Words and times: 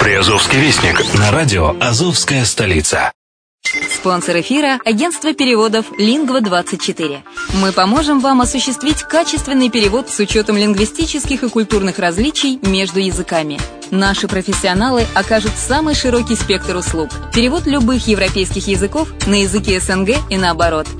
Приазовский 0.00 0.58
вестник 0.58 0.98
на 1.18 1.30
радио 1.30 1.76
«Азовская 1.78 2.46
столица». 2.46 3.12
Спонсор 3.94 4.40
эфира– 4.40 4.80
агентство 4.86 5.34
переводов 5.34 5.92
«Лингва-24». 5.98 7.18
Мы 7.60 7.72
поможем 7.72 8.20
вам 8.20 8.40
осуществить 8.40 9.02
качественный 9.02 9.68
перевод 9.68 10.08
с 10.08 10.18
учетом 10.18 10.56
лингвистических 10.56 11.42
и 11.42 11.48
культурных 11.50 11.98
различий 11.98 12.58
между 12.62 12.98
языками. 12.98 13.60
Наши 13.90 14.26
профессионалы 14.26 15.04
окажут 15.14 15.52
самый 15.58 15.94
широкий 15.94 16.34
спектр 16.34 16.76
услуг. 16.76 17.10
Перевод 17.34 17.66
любых 17.66 18.08
европейских 18.08 18.68
языков 18.68 19.08
на 19.26 19.42
языки 19.42 19.78
СНГ 19.78 20.16
и 20.30 20.38
наоборот. 20.38 20.86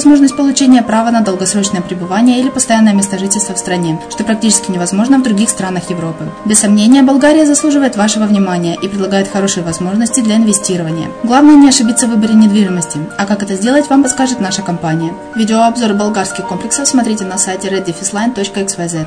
возможность 0.00 0.34
получения 0.34 0.82
права 0.82 1.10
на 1.10 1.20
долгосрочное 1.20 1.82
пребывание 1.82 2.40
или 2.40 2.48
постоянное 2.48 2.94
место 2.94 3.18
жительства 3.18 3.54
в 3.54 3.58
стране, 3.58 4.00
что 4.08 4.24
практически 4.24 4.70
невозможно 4.70 5.18
в 5.18 5.22
других 5.22 5.50
странах 5.50 5.90
Европы. 5.90 6.24
Без 6.46 6.60
сомнения, 6.60 7.02
Болгария 7.02 7.44
заслуживает 7.44 7.96
вашего 7.96 8.24
внимания 8.24 8.78
и 8.80 8.88
предлагает 8.88 9.28
хорошие 9.28 9.62
возможности 9.62 10.20
для 10.22 10.36
инвестирования. 10.36 11.08
Главное 11.22 11.56
не 11.56 11.68
ошибиться 11.68 12.06
в 12.06 12.12
выборе 12.12 12.32
недвижимости, 12.32 12.98
а 13.18 13.26
как 13.26 13.42
это 13.42 13.56
сделать, 13.56 13.90
вам 13.90 14.02
подскажет 14.02 14.40
наша 14.40 14.62
компания. 14.62 15.12
Видеообзор 15.36 15.92
болгарских 15.92 16.46
комплексов 16.46 16.88
смотрите 16.88 17.26
на 17.26 17.36
сайте 17.36 17.68
reddefisline.xyz. 17.68 19.06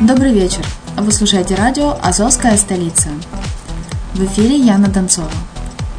Добрый 0.00 0.32
вечер. 0.32 0.64
Вы 0.96 1.12
слушаете 1.12 1.54
радио 1.54 1.96
«Азовская 2.02 2.56
столица». 2.56 3.08
В 4.14 4.24
эфире 4.24 4.56
Яна 4.56 4.88
Донцова. 4.88 5.30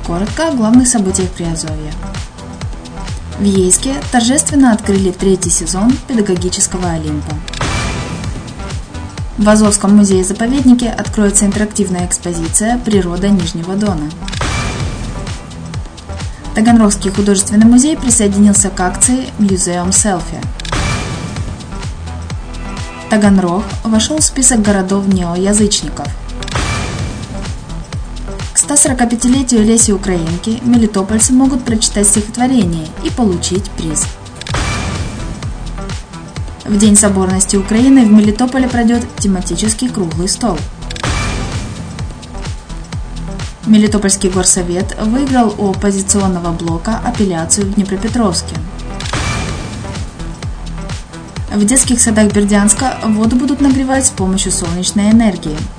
Коротко 0.06 0.50
о 0.50 0.52
главных 0.52 0.90
событиях 0.90 1.30
Приазовья. 1.30 1.94
В 3.38 3.44
Ейске 3.44 3.96
торжественно 4.14 4.72
открыли 4.72 5.12
третий 5.12 5.50
сезон 5.50 5.92
педагогического 6.08 6.92
Олимпа. 6.92 7.36
В 9.38 9.50
Азовском 9.50 9.94
музее-заповеднике 9.94 10.90
откроется 10.90 11.46
интерактивная 11.46 12.06
экспозиция 12.08 12.78
«Природа 12.78 13.28
Нижнего 13.28 13.76
Дона». 13.76 14.10
Таганрогский 16.56 17.12
художественный 17.12 17.66
музей 17.66 17.98
присоединился 17.98 18.70
к 18.70 18.80
акции 18.80 19.28
Museum 19.38 19.90
Selfie. 19.90 20.42
Таганрог 23.10 23.66
вошел 23.84 24.20
в 24.20 24.24
список 24.24 24.62
городов 24.62 25.08
неоязычников– 25.08 26.08
145-летию 28.68 29.64
Леси 29.64 29.92
Украинки 29.92 30.60
мелитопольцы 30.64 31.34
могут 31.34 31.64
прочитать 31.64 32.08
стихотворение 32.08 32.88
и 33.04 33.12
получить 33.12 33.70
приз. 33.72 34.08
В 36.64 36.76
День 36.76 36.96
соборности 36.96 37.58
Украины 37.58 38.06
в 38.06 38.12
Мелитополе 38.12 38.68
пройдет 38.68 39.06
тематический 39.20 39.88
круглый 39.88 40.28
стол. 40.28 40.58
Мелитопольский 43.68 44.30
горсовет 44.30 44.98
выиграл 45.00 45.54
у 45.60 45.70
оппозиционного 45.70 46.52
блока 46.52 47.00
апелляцию 47.06 47.68
в 47.68 47.76
Днепропетровске. 47.76 48.56
В 51.54 51.64
детских 51.64 52.02
садах 52.02 52.34
Бердянска 52.34 52.98
воду 53.04 53.36
будут 53.36 53.62
нагревать 53.62 54.08
с 54.08 54.10
помощью 54.10 54.52
солнечной 54.52 55.12
энергии– 55.12 55.56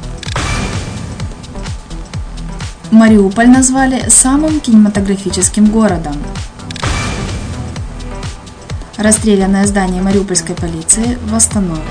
Мариуполь 2.97 3.51
назвали 3.51 4.09
самым 4.09 4.59
кинематографическим 4.59 5.67
городом. 5.67 6.17
Расстрелянное 8.97 9.67
здание 9.67 10.01
Мариупольской 10.01 10.55
полиции 10.55 11.19
восстановят. 11.27 11.83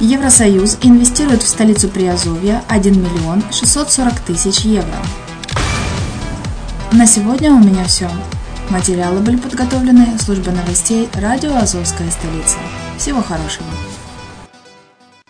Евросоюз 0.00 0.76
инвестирует 0.82 1.42
в 1.42 1.48
столицу 1.48 1.88
Приазовья 1.88 2.62
1 2.68 2.92
миллион 2.92 3.42
640 3.50 4.20
тысяч 4.20 4.66
евро. 4.66 4.98
На 6.92 7.06
сегодня 7.06 7.52
у 7.52 7.58
меня 7.58 7.84
все. 7.84 8.10
Материалы 8.68 9.20
были 9.20 9.36
подготовлены 9.36 10.18
службой 10.18 10.52
новостей 10.52 11.08
радио 11.14 11.56
«Азовская 11.56 12.10
столица». 12.10 12.58
Всего 12.98 13.22
хорошего! 13.22 13.64